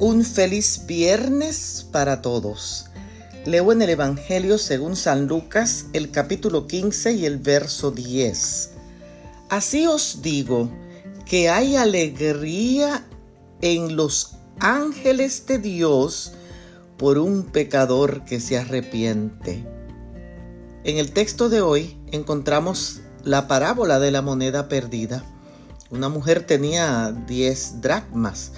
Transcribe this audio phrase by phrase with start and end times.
[0.00, 2.86] Un feliz viernes para todos.
[3.44, 8.70] Leo en el Evangelio según San Lucas el capítulo 15 y el verso 10.
[9.48, 10.70] Así os digo
[11.26, 13.04] que hay alegría
[13.60, 16.30] en los ángeles de Dios
[16.96, 19.66] por un pecador que se arrepiente.
[20.84, 25.24] En el texto de hoy encontramos la parábola de la moneda perdida.
[25.90, 28.52] Una mujer tenía 10 dracmas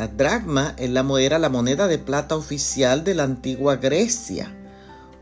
[0.00, 4.50] la dracma era la moneda de plata oficial de la antigua Grecia.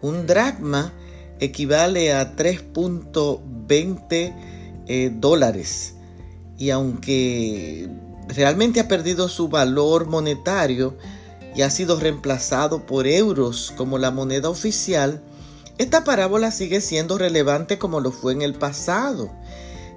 [0.02, 0.92] Un dracma
[1.40, 4.34] equivale a 3.20
[4.86, 5.96] eh, dólares.
[6.58, 7.90] Y aunque
[8.28, 10.96] realmente ha perdido su valor monetario
[11.56, 15.24] y ha sido reemplazado por euros como la moneda oficial,
[15.78, 19.28] esta parábola sigue siendo relevante como lo fue en el pasado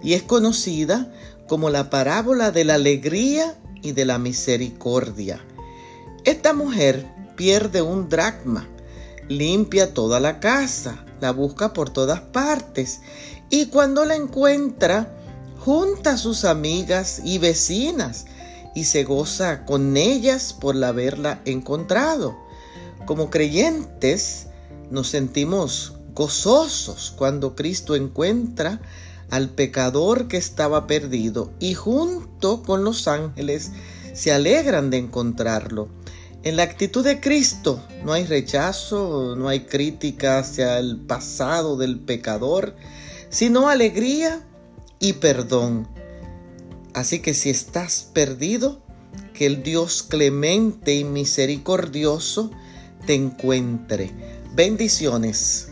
[0.02, 1.14] y es conocida
[1.48, 5.44] como la parábola de la alegría y de la misericordia.
[6.24, 8.68] Esta mujer pierde un dracma,
[9.28, 13.02] limpia toda la casa, la busca por todas partes
[13.50, 15.16] y cuando la encuentra,
[15.60, 18.26] junta a sus amigas y vecinas
[18.74, 22.38] y se goza con ellas por haberla encontrado.
[23.06, 24.48] Como creyentes
[24.90, 28.82] nos sentimos gozosos cuando Cristo encuentra
[29.32, 33.72] al pecador que estaba perdido y junto con los ángeles
[34.14, 35.88] se alegran de encontrarlo.
[36.44, 42.00] En la actitud de Cristo no hay rechazo, no hay crítica hacia el pasado del
[42.00, 42.76] pecador,
[43.30, 44.42] sino alegría
[45.00, 45.88] y perdón.
[46.94, 48.82] Así que si estás perdido,
[49.34, 52.52] que el Dios clemente y misericordioso
[53.06, 54.12] te encuentre.
[54.54, 55.71] Bendiciones.